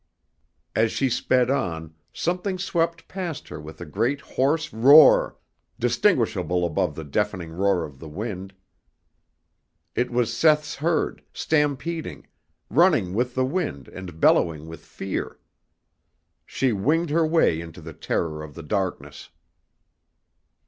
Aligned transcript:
As 0.75 0.91
she 0.91 1.11
sped 1.11 1.51
on, 1.51 1.93
something 2.11 2.57
swept 2.57 3.07
past 3.07 3.49
her 3.49 3.61
with 3.61 3.79
a 3.79 3.85
great 3.85 4.19
hoarse 4.19 4.73
roar, 4.73 5.37
distinguishable 5.77 6.65
above 6.65 6.95
the 6.95 7.03
deafening 7.03 7.51
roar 7.51 7.83
of 7.85 7.99
the 7.99 8.09
wind. 8.09 8.55
It 9.93 10.09
was 10.09 10.35
Seth's 10.35 10.77
herd, 10.77 11.21
stampeding, 11.35 12.25
running 12.67 13.13
with 13.13 13.35
the 13.35 13.45
wind 13.45 13.89
and 13.89 14.19
bellowing 14.19 14.65
with 14.65 14.79
fear. 14.83 15.37
She 16.47 16.73
winged 16.73 17.11
her 17.11 17.23
way 17.27 17.61
into 17.61 17.79
the 17.79 17.93
terror 17.93 18.41
of 18.41 18.55
the 18.55 18.63
darkness. 18.63 19.29